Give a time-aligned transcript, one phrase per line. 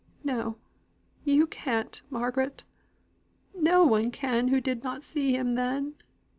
[0.23, 0.57] "No,
[1.25, 2.63] you can't, Margaret.
[3.53, 5.93] No one can who did not see him then.